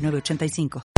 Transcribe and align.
985. 0.00 0.89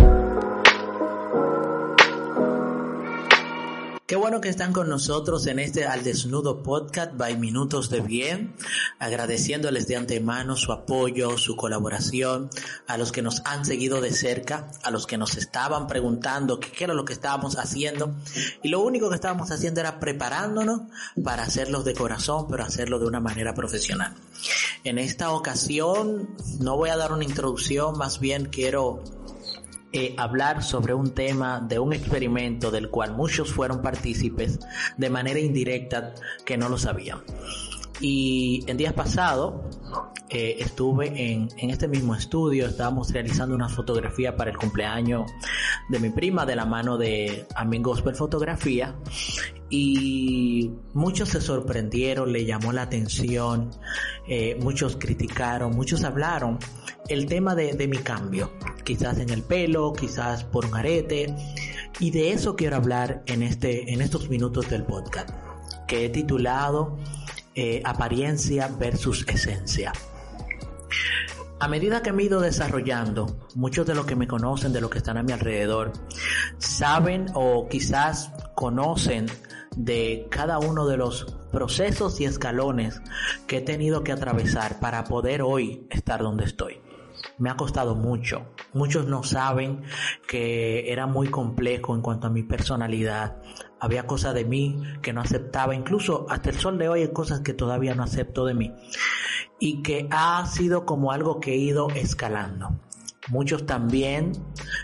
Qué 4.04 4.16
bueno 4.16 4.40
que 4.40 4.48
están 4.48 4.72
con 4.72 4.88
nosotros 4.88 5.46
en 5.46 5.60
este 5.60 5.86
Al 5.86 6.02
Desnudo 6.02 6.62
Podcast 6.64 7.16
by 7.16 7.38
Minutos 7.38 7.88
de 7.88 8.00
Bien, 8.00 8.52
agradeciéndoles 8.98 9.86
de 9.86 9.96
antemano 9.96 10.56
su 10.56 10.72
apoyo, 10.72 11.38
su 11.38 11.54
colaboración, 11.54 12.50
a 12.88 12.98
los 12.98 13.12
que 13.12 13.22
nos 13.22 13.42
han 13.44 13.64
seguido 13.64 14.00
de 14.00 14.12
cerca, 14.12 14.68
a 14.82 14.90
los 14.90 15.06
que 15.06 15.18
nos 15.18 15.36
estaban 15.36 15.86
preguntando 15.86 16.58
qué 16.58 16.82
era 16.82 16.94
lo 16.94 17.04
que 17.04 17.12
estábamos 17.12 17.56
haciendo 17.56 18.12
y 18.62 18.70
lo 18.70 18.80
único 18.80 19.08
que 19.08 19.14
estábamos 19.14 19.52
haciendo 19.52 19.80
era 19.80 20.00
preparándonos 20.00 20.82
para 21.22 21.44
hacerlos 21.44 21.84
de 21.84 21.94
corazón, 21.94 22.48
pero 22.50 22.64
hacerlo 22.64 22.98
de 22.98 23.06
una 23.06 23.20
manera 23.20 23.54
profesional. 23.54 24.14
En 24.82 24.98
esta 24.98 25.30
ocasión 25.30 26.34
no 26.58 26.76
voy 26.76 26.90
a 26.90 26.96
dar 26.96 27.12
una 27.12 27.24
introducción, 27.24 27.96
más 27.96 28.18
bien 28.18 28.46
quiero 28.46 29.04
eh, 29.92 30.14
hablar 30.16 30.62
sobre 30.62 30.94
un 30.94 31.10
tema 31.12 31.60
de 31.60 31.78
un 31.78 31.92
experimento 31.92 32.70
del 32.70 32.88
cual 32.88 33.14
muchos 33.14 33.52
fueron 33.52 33.82
partícipes 33.82 34.58
de 34.96 35.10
manera 35.10 35.38
indirecta 35.38 36.14
que 36.44 36.56
no 36.56 36.68
lo 36.68 36.78
sabían. 36.78 37.20
Y 38.00 38.64
en 38.66 38.76
días 38.76 38.94
pasados 38.94 39.54
eh, 40.28 40.56
estuve 40.60 41.08
en, 41.08 41.48
en, 41.58 41.70
este 41.70 41.88
mismo 41.88 42.14
estudio, 42.14 42.66
estábamos 42.66 43.12
realizando 43.12 43.54
una 43.54 43.68
fotografía 43.68 44.34
para 44.34 44.50
el 44.50 44.56
cumpleaños 44.56 45.30
de 45.88 45.98
mi 46.00 46.10
prima 46.10 46.46
de 46.46 46.56
la 46.56 46.64
mano 46.64 46.96
de 46.96 47.46
Amin 47.54 47.82
Gospel 47.82 48.14
Fotografía 48.14 48.96
y 49.68 50.70
muchos 50.92 51.30
se 51.30 51.40
sorprendieron, 51.40 52.32
le 52.32 52.44
llamó 52.44 52.72
la 52.72 52.82
atención, 52.82 53.70
eh, 54.28 54.58
muchos 54.60 54.96
criticaron, 54.96 55.74
muchos 55.74 56.04
hablaron 56.04 56.58
el 57.08 57.26
tema 57.26 57.54
de, 57.54 57.72
de 57.72 57.88
mi 57.88 57.98
cambio, 57.98 58.52
quizás 58.84 59.18
en 59.18 59.30
el 59.30 59.42
pelo, 59.42 59.92
quizás 59.92 60.44
por 60.44 60.66
un 60.66 60.74
arete, 60.74 61.34
y 61.98 62.10
de 62.10 62.32
eso 62.32 62.56
quiero 62.56 62.76
hablar 62.76 63.22
en, 63.26 63.42
este, 63.42 63.92
en 63.92 64.00
estos 64.00 64.28
minutos 64.28 64.68
del 64.68 64.84
podcast, 64.84 65.30
que 65.86 66.06
he 66.06 66.08
titulado 66.08 66.98
eh, 67.54 67.82
Apariencia 67.84 68.68
versus 68.78 69.26
Esencia. 69.28 69.92
A 71.60 71.68
medida 71.68 72.02
que 72.02 72.12
me 72.12 72.24
he 72.24 72.26
ido 72.26 72.40
desarrollando, 72.40 73.46
muchos 73.54 73.86
de 73.86 73.94
los 73.94 74.04
que 74.04 74.16
me 74.16 74.26
conocen, 74.26 74.72
de 74.72 74.80
los 74.80 74.90
que 74.90 74.98
están 74.98 75.16
a 75.16 75.22
mi 75.22 75.32
alrededor, 75.32 75.92
saben 76.58 77.26
o 77.34 77.68
quizás 77.68 78.32
conocen 78.56 79.26
de 79.76 80.26
cada 80.28 80.58
uno 80.58 80.86
de 80.86 80.96
los 80.96 81.24
procesos 81.52 82.20
y 82.20 82.24
escalones 82.24 83.00
que 83.46 83.58
he 83.58 83.60
tenido 83.60 84.02
que 84.02 84.10
atravesar 84.10 84.80
para 84.80 85.04
poder 85.04 85.42
hoy 85.42 85.86
estar 85.90 86.20
donde 86.20 86.46
estoy 86.46 86.80
me 87.38 87.50
ha 87.50 87.56
costado 87.56 87.94
mucho. 87.94 88.46
Muchos 88.72 89.06
no 89.06 89.22
saben 89.22 89.82
que 90.26 90.92
era 90.92 91.06
muy 91.06 91.28
complejo 91.28 91.94
en 91.94 92.02
cuanto 92.02 92.26
a 92.26 92.30
mi 92.30 92.42
personalidad. 92.42 93.42
Había 93.80 94.06
cosas 94.06 94.34
de 94.34 94.44
mí 94.44 94.80
que 95.02 95.12
no 95.12 95.20
aceptaba, 95.20 95.74
incluso 95.74 96.26
hasta 96.28 96.50
el 96.50 96.56
sol 96.56 96.78
de 96.78 96.88
hoy 96.88 97.02
hay 97.02 97.12
cosas 97.12 97.40
que 97.40 97.54
todavía 97.54 97.94
no 97.94 98.02
acepto 98.02 98.44
de 98.44 98.54
mí. 98.54 98.74
Y 99.58 99.82
que 99.82 100.08
ha 100.10 100.44
sido 100.46 100.84
como 100.86 101.12
algo 101.12 101.40
que 101.40 101.52
he 101.52 101.56
ido 101.56 101.88
escalando. 101.90 102.80
Muchos 103.28 103.66
también, 103.66 104.32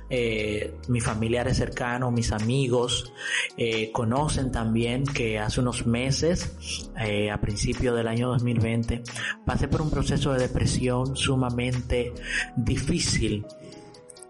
eh, 0.09 0.77
mis 0.89 1.05
familiares 1.05 1.57
cercanos, 1.57 2.13
mis 2.13 2.31
amigos, 2.31 3.13
eh, 3.57 3.91
conocen 3.91 4.53
también 4.53 5.05
que 5.05 5.41
hace 5.41 5.61
unos 5.61 5.87
meses, 5.87 6.91
eh, 7.01 7.31
a 7.33 7.41
principio 7.41 7.95
del 7.95 8.07
año 8.07 8.29
2020, 8.29 9.03
pasé 9.45 9.67
por 9.67 9.83
un 9.83 9.91
proceso 9.91 10.33
de 10.33 10.39
depresión 10.39 11.17
sumamente 11.17 12.15
difícil 12.55 13.45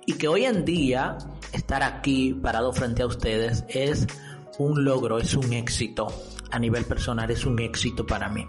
y 0.06 0.14
que 0.14 0.26
hoy 0.26 0.46
en 0.46 0.64
día 0.64 1.18
estar 1.52 1.82
aquí 1.82 2.32
parado 2.32 2.72
frente 2.72 3.02
a 3.02 3.06
ustedes 3.06 3.66
es 3.68 4.06
un 4.58 4.84
logro, 4.84 5.18
es 5.18 5.34
un 5.34 5.52
éxito. 5.52 6.06
A 6.50 6.58
nivel 6.58 6.86
personal 6.86 7.30
es 7.30 7.44
un 7.44 7.58
éxito 7.58 8.06
para 8.06 8.30
mí. 8.30 8.46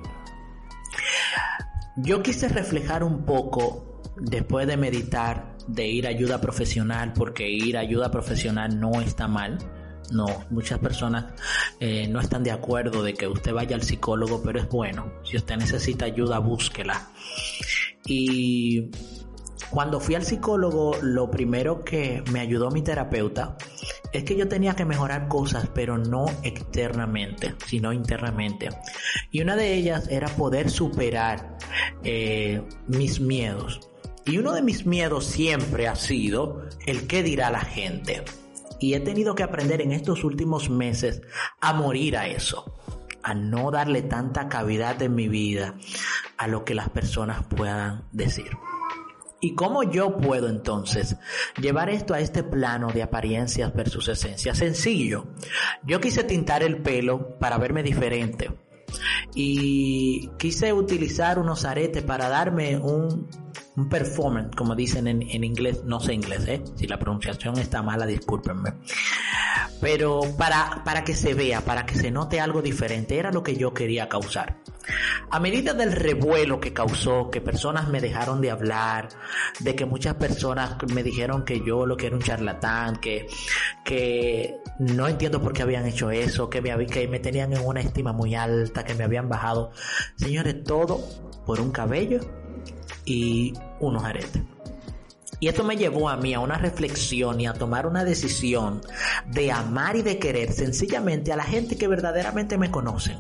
Yo 1.98 2.24
quise 2.24 2.48
reflejar 2.48 3.04
un 3.04 3.26
poco 3.26 4.02
después 4.16 4.68
de 4.68 4.78
meditar, 4.78 5.49
de 5.70 5.88
ir 5.88 6.08
a 6.08 6.10
ayuda 6.10 6.42
profesional, 6.42 7.14
porque 7.14 7.50
ir 7.50 7.78
a 7.78 7.82
ayuda 7.82 8.12
profesional 8.12 8.80
no 8.80 9.02
está 9.02 9.28
mal. 9.28 9.58
No, 10.12 10.26
muchas 10.50 10.80
personas 10.80 11.26
eh, 11.80 12.08
no 12.08 12.20
están 12.20 12.44
de 12.44 12.52
acuerdo 12.52 13.04
de 13.04 13.14
que 13.14 13.28
usted 13.28 13.54
vaya 13.54 13.76
al 13.76 13.84
psicólogo, 13.84 14.42
pero 14.42 14.60
es 14.60 14.68
bueno. 14.68 15.14
Si 15.24 15.38
usted 15.38 15.58
necesita 15.58 16.06
ayuda, 16.06 16.40
búsquela. 16.40 17.10
Y 18.06 18.90
cuando 19.70 20.00
fui 20.00 20.16
al 20.16 20.26
psicólogo, 20.26 20.98
lo 21.02 21.30
primero 21.30 21.84
que 21.84 22.24
me 22.32 22.40
ayudó 22.40 22.72
mi 22.72 22.82
terapeuta 22.82 23.56
es 24.12 24.24
que 24.24 24.36
yo 24.36 24.48
tenía 24.48 24.76
que 24.76 24.86
mejorar 24.86 25.28
cosas, 25.28 25.70
pero 25.76 26.00
no 26.00 26.26
externamente, 26.42 27.54
sino 27.68 27.94
internamente. 27.94 28.70
Y 29.32 29.42
una 29.42 29.56
de 29.56 29.76
ellas 29.76 30.08
era 30.10 30.28
poder 30.28 30.72
superar 30.72 31.58
eh, 32.04 32.64
mis 32.88 33.20
miedos. 33.20 33.89
Y 34.30 34.38
uno 34.38 34.54
de 34.54 34.62
mis 34.62 34.86
miedos 34.86 35.26
siempre 35.26 35.88
ha 35.88 35.96
sido 35.96 36.68
el 36.86 37.08
qué 37.08 37.24
dirá 37.24 37.50
la 37.50 37.62
gente. 37.62 38.24
Y 38.80 38.94
he 38.94 39.00
tenido 39.00 39.34
que 39.34 39.42
aprender 39.42 39.82
en 39.82 39.92
estos 39.92 40.24
últimos 40.24 40.70
meses 40.70 41.24
a 41.60 41.74
morir 41.74 42.16
a 42.16 42.28
eso, 42.28 42.72
a 43.24 43.34
no 43.34 43.72
darle 43.72 44.04
tanta 44.04 44.48
cavidad 44.48 45.02
en 45.02 45.16
mi 45.16 45.28
vida 45.28 45.74
a 46.38 46.48
lo 46.48 46.64
que 46.64 46.76
las 46.76 46.90
personas 46.90 47.44
puedan 47.44 48.04
decir. 48.12 48.52
¿Y 49.42 49.56
cómo 49.56 49.82
yo 49.82 50.18
puedo 50.18 50.48
entonces 50.48 51.16
llevar 51.60 51.90
esto 51.90 52.14
a 52.14 52.20
este 52.20 52.44
plano 52.44 52.92
de 52.92 53.02
apariencias 53.02 53.74
versus 53.74 54.10
esencia? 54.10 54.54
Sencillo. 54.54 55.26
Yo 55.84 56.00
quise 56.00 56.24
tintar 56.24 56.62
el 56.62 56.84
pelo 56.84 57.40
para 57.40 57.58
verme 57.58 57.82
diferente. 57.82 58.52
Y 59.34 60.30
quise 60.38 60.74
utilizar 60.74 61.40
unos 61.40 61.66
aretes 61.66 62.04
para 62.04 62.30
darme 62.30 62.78
un 62.78 63.28
un 63.80 63.90
performance, 63.90 64.56
como 64.56 64.76
dicen 64.76 65.08
en, 65.08 65.22
en, 65.22 65.44
inglés, 65.44 65.84
no 65.86 66.00
sé 66.00 66.14
inglés, 66.14 66.46
¿eh? 66.48 66.62
si 66.76 66.88
la 66.88 67.00
pronunciación 67.00 67.58
está 67.58 67.82
mala, 67.82 68.06
discúlpenme. 68.06 68.74
Pero 69.80 70.22
para, 70.38 70.84
para 70.84 71.04
que 71.06 71.16
se 71.16 71.34
vea, 71.34 71.62
para 71.62 71.86
que 71.86 71.96
se 71.96 72.12
note 72.12 72.42
algo 72.42 72.62
diferente, 72.62 73.18
era 73.18 73.32
lo 73.32 73.42
que 73.42 73.56
yo 73.56 73.74
quería 73.74 74.10
causar. 74.10 74.58
A 75.30 75.40
medida 75.40 75.74
del 75.74 75.94
revuelo 75.94 76.60
que 76.60 76.74
causó, 76.74 77.30
que 77.30 77.40
personas 77.40 77.88
me 77.88 78.02
dejaron 78.02 78.42
de 78.42 78.52
hablar, 78.52 79.10
de 79.60 79.76
que 79.76 79.86
muchas 79.86 80.16
personas 80.16 80.76
me 80.94 81.04
dijeron 81.04 81.46
que 81.46 81.64
yo 81.64 81.86
lo 81.86 81.96
que 81.96 82.08
era 82.08 82.16
un 82.16 82.22
charlatán, 82.22 82.98
que, 82.98 83.28
que 83.86 84.58
no 84.80 85.08
entiendo 85.08 85.42
por 85.42 85.54
qué 85.54 85.62
habían 85.62 85.86
hecho 85.86 86.12
eso, 86.12 86.50
que 86.50 86.62
me, 86.62 86.86
que 86.88 87.08
me 87.08 87.20
tenían 87.20 87.54
en 87.54 87.66
una 87.66 87.80
estima 87.80 88.12
muy 88.12 88.36
alta, 88.36 88.84
que 88.84 88.96
me 88.96 89.06
habían 89.06 89.30
bajado. 89.30 89.72
Señores, 90.18 90.64
todo 90.64 91.02
por 91.46 91.62
un 91.62 91.72
cabello 91.72 92.20
y 93.06 93.54
unos 93.80 94.04
aretes. 94.04 94.42
Y 95.42 95.48
esto 95.48 95.64
me 95.64 95.78
llevó 95.78 96.10
a 96.10 96.18
mí 96.18 96.34
a 96.34 96.42
una 96.42 96.58
reflexión 96.58 97.40
y 97.40 97.48
a 97.48 97.54
tomar 97.54 97.88
una 97.88 98.04
decisión 98.04 98.82
de 99.28 99.52
amar 99.52 99.96
y 99.96 100.02
de 100.02 100.20
querer 100.20 100.52
sencillamente 100.52 101.32
a 101.32 101.38
la 101.38 101.46
gente 101.46 101.78
que 101.78 101.88
verdaderamente 101.88 102.58
me 102.58 102.72
conocen. 102.72 103.18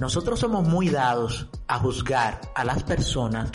Nosotros 0.00 0.40
somos 0.40 0.66
muy 0.66 0.88
dados 0.88 1.48
a 1.68 1.78
juzgar 1.78 2.40
a 2.54 2.64
las 2.64 2.82
personas 2.82 3.50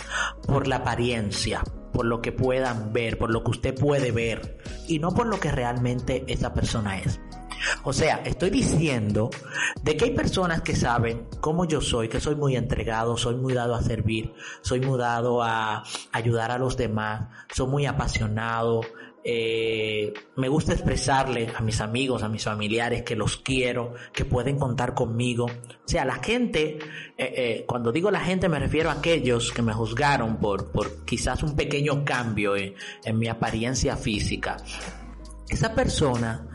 por 0.47 0.67
la 0.67 0.77
apariencia, 0.77 1.63
por 1.91 2.05
lo 2.05 2.21
que 2.21 2.31
puedan 2.31 2.93
ver, 2.93 3.17
por 3.17 3.31
lo 3.31 3.43
que 3.43 3.51
usted 3.51 3.75
puede 3.75 4.11
ver 4.11 4.59
y 4.87 4.99
no 4.99 5.13
por 5.13 5.27
lo 5.27 5.39
que 5.39 5.51
realmente 5.51 6.23
esa 6.27 6.53
persona 6.53 6.99
es. 6.99 7.19
O 7.83 7.93
sea, 7.93 8.21
estoy 8.25 8.49
diciendo 8.49 9.29
de 9.81 9.97
que 9.97 10.05
hay 10.05 10.11
personas 10.11 10.61
que 10.61 10.75
saben 10.75 11.27
cómo 11.39 11.65
yo 11.65 11.81
soy, 11.81 12.09
que 12.09 12.19
soy 12.19 12.35
muy 12.35 12.55
entregado, 12.55 13.17
soy 13.17 13.35
muy 13.35 13.53
dado 13.53 13.75
a 13.75 13.81
servir, 13.81 14.33
soy 14.61 14.81
muy 14.81 14.99
dado 14.99 15.43
a 15.43 15.83
ayudar 16.11 16.51
a 16.51 16.57
los 16.57 16.77
demás, 16.77 17.27
soy 17.51 17.67
muy 17.67 17.85
apasionado, 17.85 18.81
eh, 19.25 20.13
me 20.35 20.49
gusta 20.49 20.73
expresarle 20.73 21.47
a 21.55 21.61
mis 21.61 21.79
amigos, 21.79 22.23
a 22.23 22.29
mis 22.29 22.43
familiares 22.43 23.03
que 23.03 23.15
los 23.15 23.37
quiero, 23.37 23.93
que 24.11 24.25
pueden 24.25 24.59
contar 24.59 24.93
conmigo. 24.93 25.45
O 25.45 25.87
sea, 25.87 26.03
la 26.03 26.15
gente, 26.15 26.77
eh, 27.17 27.33
eh, 27.35 27.65
cuando 27.65 27.91
digo 27.91 28.11
la 28.11 28.19
gente 28.19 28.49
me 28.49 28.59
refiero 28.59 28.89
a 28.89 28.93
aquellos 28.93 29.53
que 29.53 29.61
me 29.61 29.73
juzgaron 29.73 30.37
por, 30.37 30.71
por 30.71 31.05
quizás 31.05 31.41
un 31.43 31.55
pequeño 31.55 32.03
cambio 32.03 32.57
en, 32.57 32.75
en 33.05 33.17
mi 33.17 33.27
apariencia 33.29 33.95
física. 33.95 34.57
Esa 35.49 35.75
persona 35.75 36.47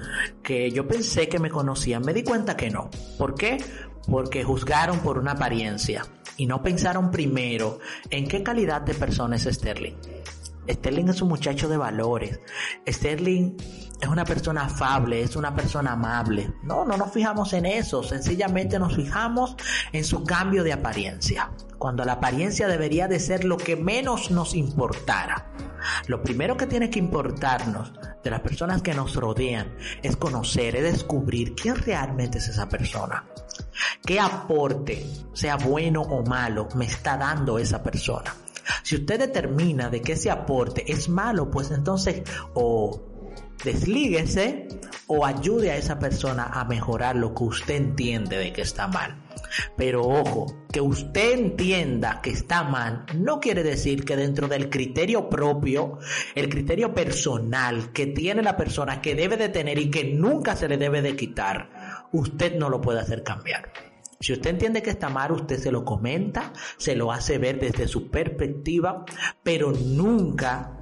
que 0.42 0.70
yo 0.70 0.88
pensé 0.88 1.28
que 1.28 1.38
me 1.38 1.50
conocían, 1.50 2.02
me 2.02 2.14
di 2.14 2.24
cuenta 2.24 2.56
que 2.56 2.70
no. 2.70 2.90
¿Por 3.18 3.34
qué? 3.34 3.58
Porque 4.10 4.44
juzgaron 4.44 5.00
por 5.00 5.18
una 5.18 5.32
apariencia 5.32 6.06
y 6.36 6.46
no 6.46 6.62
pensaron 6.62 7.10
primero 7.10 7.80
en 8.10 8.26
qué 8.26 8.42
calidad 8.42 8.82
de 8.82 8.94
persona 8.94 9.36
es 9.36 9.44
Sterling. 9.44 9.94
Sterling 10.68 11.08
es 11.08 11.22
un 11.22 11.28
muchacho 11.28 11.68
de 11.68 11.76
valores. 11.76 12.40
Sterling 12.86 13.56
es 14.00 14.08
una 14.08 14.24
persona 14.24 14.64
afable, 14.64 15.22
es 15.22 15.36
una 15.36 15.54
persona 15.54 15.92
amable. 15.92 16.52
No, 16.62 16.84
no 16.84 16.96
nos 16.96 17.12
fijamos 17.12 17.52
en 17.52 17.66
eso, 17.66 18.02
sencillamente 18.02 18.78
nos 18.78 18.94
fijamos 18.94 19.56
en 19.92 20.04
su 20.04 20.24
cambio 20.24 20.62
de 20.62 20.72
apariencia, 20.72 21.50
cuando 21.78 22.04
la 22.04 22.14
apariencia 22.14 22.68
debería 22.68 23.08
de 23.08 23.18
ser 23.18 23.44
lo 23.44 23.56
que 23.56 23.76
menos 23.76 24.30
nos 24.30 24.54
importara. 24.54 25.50
Lo 26.06 26.22
primero 26.22 26.56
que 26.56 26.66
tiene 26.66 26.90
que 26.90 26.98
importarnos 26.98 27.92
de 28.28 28.32
las 28.32 28.40
personas 28.42 28.82
que 28.82 28.92
nos 28.92 29.14
rodean 29.14 29.74
es 30.02 30.16
conocer, 30.16 30.76
es 30.76 30.82
descubrir 30.82 31.54
quién 31.54 31.76
realmente 31.76 32.38
es 32.38 32.48
esa 32.48 32.68
persona. 32.68 33.24
¿Qué 34.04 34.20
aporte, 34.20 35.06
sea 35.32 35.56
bueno 35.56 36.02
o 36.02 36.22
malo, 36.24 36.68
me 36.74 36.84
está 36.84 37.16
dando 37.16 37.58
esa 37.58 37.82
persona? 37.82 38.34
Si 38.82 38.96
usted 38.96 39.18
determina 39.18 39.88
de 39.88 40.02
que 40.02 40.12
ese 40.12 40.30
aporte 40.30 40.92
es 40.92 41.08
malo, 41.08 41.50
pues 41.50 41.70
entonces 41.70 42.22
o 42.52 43.17
deslíguese 43.64 44.68
o 45.06 45.24
ayude 45.24 45.70
a 45.70 45.76
esa 45.76 45.98
persona 45.98 46.44
a 46.44 46.64
mejorar 46.64 47.16
lo 47.16 47.34
que 47.34 47.44
usted 47.44 47.76
entiende 47.76 48.36
de 48.36 48.52
que 48.52 48.62
está 48.62 48.86
mal. 48.88 49.16
Pero 49.76 50.02
ojo, 50.02 50.64
que 50.72 50.80
usted 50.80 51.32
entienda 51.32 52.20
que 52.22 52.30
está 52.30 52.62
mal 52.62 53.06
no 53.14 53.40
quiere 53.40 53.62
decir 53.62 54.04
que 54.04 54.16
dentro 54.16 54.48
del 54.48 54.68
criterio 54.68 55.28
propio, 55.28 55.98
el 56.34 56.48
criterio 56.48 56.94
personal 56.94 57.92
que 57.92 58.06
tiene 58.06 58.42
la 58.42 58.56
persona 58.56 59.00
que 59.00 59.14
debe 59.14 59.36
de 59.36 59.48
tener 59.48 59.78
y 59.78 59.90
que 59.90 60.04
nunca 60.04 60.56
se 60.56 60.68
le 60.68 60.76
debe 60.76 61.02
de 61.02 61.16
quitar, 61.16 62.06
usted 62.12 62.56
no 62.56 62.68
lo 62.68 62.80
puede 62.80 63.00
hacer 63.00 63.22
cambiar. 63.22 63.72
Si 64.20 64.32
usted 64.32 64.50
entiende 64.50 64.82
que 64.82 64.90
está 64.90 65.08
mal, 65.08 65.30
usted 65.30 65.58
se 65.58 65.70
lo 65.70 65.84
comenta, 65.84 66.52
se 66.76 66.96
lo 66.96 67.12
hace 67.12 67.38
ver 67.38 67.60
desde 67.60 67.86
su 67.86 68.10
perspectiva, 68.10 69.04
pero 69.44 69.70
nunca 69.70 70.76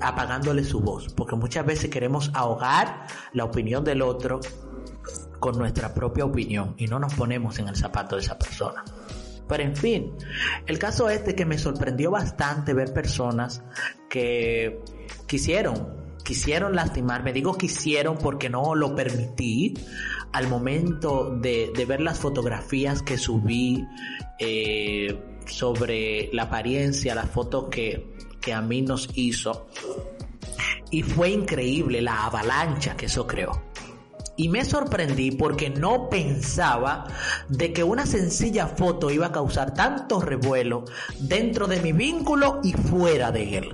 apagándole 0.00 0.64
su 0.64 0.80
voz, 0.80 1.12
porque 1.14 1.36
muchas 1.36 1.64
veces 1.64 1.90
queremos 1.90 2.30
ahogar 2.34 3.06
la 3.32 3.44
opinión 3.44 3.84
del 3.84 4.02
otro 4.02 4.40
con 5.38 5.58
nuestra 5.58 5.94
propia 5.94 6.24
opinión 6.24 6.74
y 6.76 6.86
no 6.86 6.98
nos 6.98 7.14
ponemos 7.14 7.58
en 7.58 7.68
el 7.68 7.76
zapato 7.76 8.16
de 8.16 8.22
esa 8.22 8.38
persona. 8.38 8.84
Pero 9.48 9.62
en 9.62 9.76
fin, 9.76 10.12
el 10.66 10.78
caso 10.78 11.08
es 11.08 11.24
de 11.24 11.34
que 11.34 11.46
me 11.46 11.58
sorprendió 11.58 12.10
bastante 12.10 12.74
ver 12.74 12.92
personas 12.92 13.62
que 14.10 14.80
quisieron, 15.26 15.94
quisieron 16.24 16.74
lastimarme. 16.74 17.32
Digo 17.32 17.56
quisieron 17.56 18.18
porque 18.18 18.50
no 18.50 18.74
lo 18.74 18.96
permití 18.96 19.74
al 20.32 20.48
momento 20.48 21.30
de, 21.30 21.70
ver 21.86 22.00
las 22.00 22.18
fotografías 22.18 23.02
que 23.02 23.16
subí 23.16 23.86
eh, 24.40 25.16
sobre 25.46 26.28
la 26.32 26.44
apariencia, 26.44 27.14
la 27.14 27.26
foto 27.26 27.70
que, 27.70 28.16
que 28.46 28.54
a 28.54 28.62
mí 28.62 28.80
nos 28.80 29.08
hizo. 29.14 29.66
Y 30.92 31.02
fue 31.02 31.30
increíble 31.30 32.00
la 32.00 32.26
avalancha 32.26 32.96
que 32.96 33.06
eso 33.06 33.26
creó. 33.26 33.60
Y 34.36 34.48
me 34.50 34.64
sorprendí 34.64 35.32
porque 35.32 35.68
no 35.68 36.08
pensaba 36.08 37.08
de 37.48 37.72
que 37.72 37.82
una 37.82 38.06
sencilla 38.06 38.68
foto 38.68 39.10
iba 39.10 39.26
a 39.26 39.32
causar 39.32 39.74
tanto 39.74 40.20
revuelo 40.20 40.84
dentro 41.18 41.66
de 41.66 41.80
mi 41.80 41.90
vínculo 41.90 42.60
y 42.62 42.72
fuera 42.74 43.32
de 43.32 43.58
él. 43.58 43.72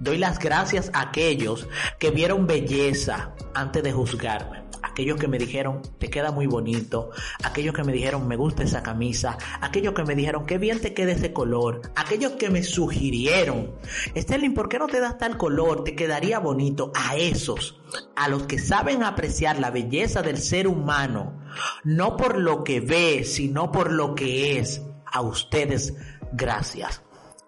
Doy 0.00 0.18
las 0.18 0.40
gracias 0.40 0.90
a 0.92 1.02
aquellos 1.02 1.68
que 2.00 2.10
vieron 2.10 2.48
belleza 2.48 3.32
antes 3.54 3.84
de 3.84 3.92
juzgarme 3.92 4.59
aquellos 4.82 5.18
que 5.18 5.28
me 5.28 5.38
dijeron, 5.38 5.82
te 5.98 6.10
queda 6.10 6.30
muy 6.30 6.46
bonito, 6.46 7.10
aquellos 7.44 7.74
que 7.74 7.84
me 7.84 7.92
dijeron, 7.92 8.26
me 8.26 8.36
gusta 8.36 8.62
esa 8.62 8.82
camisa, 8.82 9.38
aquellos 9.60 9.94
que 9.94 10.04
me 10.04 10.14
dijeron, 10.14 10.46
qué 10.46 10.58
bien 10.58 10.80
te 10.80 10.94
queda 10.94 11.12
ese 11.12 11.32
color, 11.32 11.82
aquellos 11.96 12.32
que 12.32 12.50
me 12.50 12.62
sugirieron, 12.62 13.72
Sterling, 14.16 14.54
¿por 14.54 14.68
qué 14.68 14.78
no 14.78 14.86
te 14.86 15.00
das 15.00 15.18
tal 15.18 15.36
color? 15.36 15.84
Te 15.84 15.94
quedaría 15.94 16.38
bonito. 16.38 16.92
A 16.94 17.16
esos, 17.16 17.80
a 18.16 18.28
los 18.28 18.44
que 18.44 18.58
saben 18.58 19.02
apreciar 19.02 19.58
la 19.58 19.70
belleza 19.70 20.22
del 20.22 20.38
ser 20.38 20.68
humano, 20.68 21.40
no 21.84 22.16
por 22.16 22.38
lo 22.38 22.64
que 22.64 22.80
ve, 22.80 23.24
sino 23.24 23.72
por 23.72 23.92
lo 23.92 24.14
que 24.14 24.58
es, 24.58 24.82
a 25.04 25.20
ustedes, 25.20 25.94
gracias. 26.32 27.02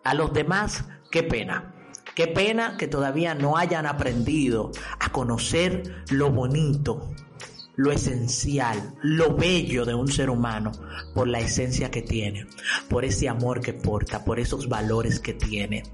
A 0.05 0.15
los 0.15 0.33
demás, 0.33 0.85
qué 1.11 1.23
pena. 1.23 1.75
Qué 2.15 2.27
pena 2.27 2.77
que 2.77 2.89
todavía 2.89 3.35
no 3.35 3.57
hayan 3.57 3.87
aprendido 3.87 4.71
a 5.01 5.11
conocer 5.11 6.05
lo 6.11 6.31
bonito, 6.31 7.11
lo 7.75 7.91
esencial, 7.91 8.95
lo 9.03 9.35
bello 9.35 9.87
de 9.87 9.95
un 9.95 10.09
ser 10.09 10.29
humano 10.29 10.73
por 11.15 11.27
la 11.27 11.41
esencia 11.41 11.91
que 11.91 12.03
tiene, 12.03 12.47
por 12.91 13.07
ese 13.07 13.31
amor 13.31 13.63
que 13.63 13.73
porta, 13.73 14.25
por 14.25 14.39
esos 14.39 14.69
valores 14.69 15.21
que 15.21 15.33
tiene. 15.33 15.85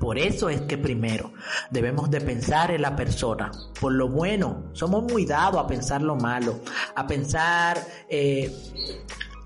Por 0.00 0.18
eso 0.18 0.48
es 0.48 0.62
que 0.62 0.76
primero 0.76 1.32
debemos 1.70 2.10
de 2.10 2.20
pensar 2.20 2.72
en 2.72 2.82
la 2.82 2.96
persona, 2.96 3.52
por 3.80 3.92
lo 3.92 4.08
bueno. 4.08 4.64
Somos 4.72 5.04
muy 5.04 5.24
dados 5.24 5.62
a 5.62 5.66
pensar 5.68 6.02
lo 6.02 6.16
malo, 6.16 6.60
a 6.96 7.06
pensar 7.06 7.78
eh, 8.08 8.52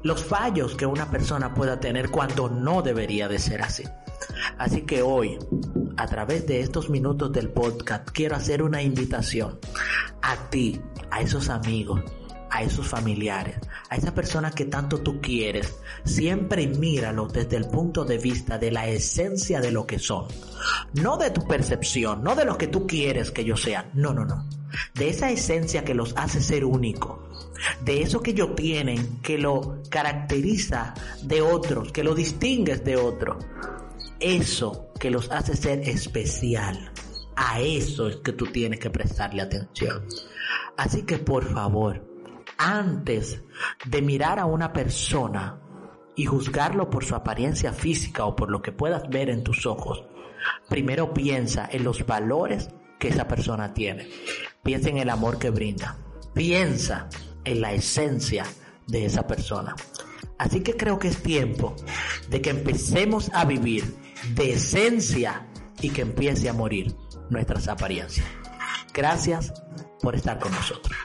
los 0.03 0.25
fallos 0.25 0.75
que 0.75 0.87
una 0.87 1.11
persona 1.11 1.55
pueda 1.55 1.79
tener 1.79 2.11
cuando 2.11 2.49
no 2.49 2.81
debería 2.81 3.29
de 3.29 3.39
ser 3.39 3.61
así. 3.63 3.85
Así 4.59 4.83
que 4.83 5.03
hoy, 5.03 5.39
a 5.97 6.07
través 6.07 6.47
de 6.47 6.61
estos 6.61 6.91
minutos 6.91 7.33
del 7.33 7.51
podcast, 7.51 8.09
quiero 8.11 8.37
hacer 8.37 8.63
una 8.63 8.83
invitación 8.83 9.59
a 10.23 10.37
ti, 10.51 10.81
a 11.11 11.21
esos 11.21 11.49
amigos, 11.49 12.03
a 12.51 12.63
esos 12.63 12.87
familiares, 12.87 13.57
a 13.91 13.97
esa 13.97 14.15
persona 14.15 14.51
que 14.51 14.65
tanto 14.65 14.99
tú 14.99 15.21
quieres, 15.21 15.77
siempre 16.05 16.67
míralo 16.67 17.27
desde 17.27 17.57
el 17.57 17.67
punto 17.67 18.05
de 18.05 18.19
vista 18.19 18.59
de 18.59 18.71
la 18.71 18.89
esencia 18.89 19.61
de 19.61 19.71
lo 19.71 19.87
que 19.87 19.99
son. 19.99 20.27
No 20.95 21.17
de 21.17 21.31
tu 21.31 21.47
percepción, 21.47 22.23
no 22.23 22.35
de 22.35 22.45
lo 22.45 22.59
que 22.59 22.69
tú 22.69 22.87
quieres 22.87 23.31
que 23.31 23.43
ellos 23.43 23.63
sean. 23.63 23.91
No, 23.95 24.13
no, 24.13 24.25
no. 24.25 24.45
De 24.95 25.09
esa 25.09 25.31
esencia 25.31 25.85
que 25.85 25.95
los 25.95 26.15
hace 26.17 26.41
ser 26.41 26.65
únicos. 26.65 27.19
De 27.85 28.03
eso 28.03 28.23
que 28.23 28.31
ellos 28.31 28.55
tienen, 28.55 29.21
que 29.21 29.39
lo 29.39 29.83
caracteriza 29.89 30.95
de 31.23 31.43
otros, 31.43 31.91
que 31.93 32.05
lo 32.05 32.15
distingues 32.15 32.85
de 32.85 32.97
otros. 32.97 33.45
Eso 34.21 34.89
que 34.99 35.11
los 35.11 35.31
hace 35.31 35.57
ser 35.57 35.81
especial. 35.89 36.93
A 37.37 37.61
eso 37.61 38.09
es 38.09 38.17
que 38.17 38.33
tú 38.33 38.47
tienes 38.47 38.81
que 38.81 38.91
prestarle 38.91 39.43
atención. 39.43 40.05
Así 40.77 41.03
que 41.03 41.19
por 41.19 41.45
favor, 41.45 42.05
antes 42.57 43.41
de 43.85 44.03
mirar 44.03 44.41
a 44.41 44.47
una 44.47 44.73
persona 44.73 45.61
y 46.17 46.25
juzgarlo 46.25 46.91
por 46.91 47.05
su 47.05 47.15
apariencia 47.15 47.73
física 47.73 48.25
o 48.25 48.35
por 48.35 48.51
lo 48.51 48.61
que 48.61 48.73
puedas 48.73 49.09
ver 49.09 49.31
en 49.31 49.45
tus 49.45 49.67
ojos, 49.67 50.05
primero 50.69 51.15
piensa 51.15 51.69
en 51.71 51.85
los 51.85 52.05
valores 52.05 52.71
que 52.99 53.09
esa 53.09 53.29
persona 53.29 53.73
tiene. 53.73 54.09
Piensa 54.65 54.89
en 54.89 54.99
el 54.99 55.11
amor 55.11 55.39
que 55.39 55.51
brinda. 55.51 55.97
Piensa 56.35 57.09
en 57.45 57.61
la 57.61 57.73
esencia 57.73 58.45
de 58.89 59.05
esa 59.05 59.27
persona. 59.29 59.77
Así 60.39 60.61
que 60.61 60.77
creo 60.77 60.99
que 60.99 61.09
es 61.09 61.23
tiempo 61.23 61.75
de 62.29 62.41
que 62.41 62.51
empecemos 62.51 63.31
a 63.33 63.45
vivir 63.45 64.08
de 64.35 64.53
esencia 64.53 65.47
y 65.81 65.91
que 65.91 66.03
empiece 66.03 66.49
a 66.49 66.53
morir 66.53 66.95
nuestras 67.31 67.69
apariencias. 67.69 68.27
Gracias 68.93 69.53
por 70.01 70.15
estar 70.15 70.39
con 70.39 70.53
nosotros. 70.53 70.97